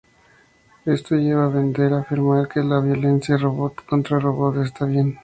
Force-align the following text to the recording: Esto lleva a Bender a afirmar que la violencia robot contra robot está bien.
Esto 0.83 1.13
lleva 1.13 1.45
a 1.45 1.49
Bender 1.49 1.93
a 1.93 1.99
afirmar 1.99 2.47
que 2.47 2.63
la 2.63 2.79
violencia 2.79 3.37
robot 3.37 3.85
contra 3.85 4.17
robot 4.17 4.57
está 4.57 4.85
bien. 4.87 5.19